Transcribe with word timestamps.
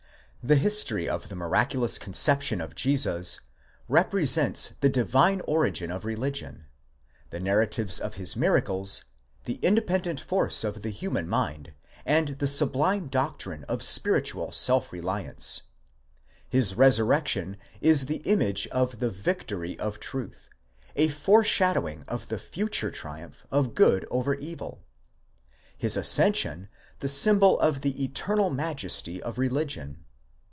The 0.43 0.55
history 0.55 1.07
of 1.07 1.29
the 1.29 1.35
miraculous 1.35 1.99
conception 1.99 2.61
of 2.61 2.73
Jesus 2.73 3.41
represents 3.87 4.73
the 4.81 4.89
divine 4.89 5.39
origin 5.47 5.91
of 5.91 6.03
religion; 6.03 6.65
the 7.29 7.39
narratives 7.39 7.99
of 7.99 8.15
his 8.15 8.35
miracles, 8.35 9.05
the 9.45 9.59
independent 9.61 10.19
force 10.19 10.63
of 10.63 10.81
the 10.81 10.89
human 10.89 11.29
mind, 11.29 11.73
and 12.07 12.29
the 12.39 12.47
sublime 12.47 13.05
doctrine 13.07 13.65
of 13.65 13.83
spiritual 13.83 14.51
self 14.51 14.91
reliance; 14.91 15.61
his 16.49 16.73
resurrection 16.73 17.55
is 17.79 18.07
the 18.07 18.23
image 18.25 18.65
of 18.69 18.97
the 18.97 19.11
victory 19.11 19.77
of 19.77 19.99
truth, 19.99 20.49
a 20.95 21.07
fore 21.07 21.43
shadowing 21.43 22.03
of 22.07 22.29
the 22.29 22.39
future 22.39 22.89
triumph 22.89 23.45
of 23.51 23.75
good 23.75 24.07
over 24.09 24.33
evil; 24.33 24.81
his 25.77 25.95
ascension, 25.95 26.67
the 26.97 27.07
symbol 27.07 27.59
of 27.59 27.81
the 27.81 28.03
eternal 28.03 28.49
majesty 28.49 29.21
of 29.21 29.37
religion. 29.37 30.03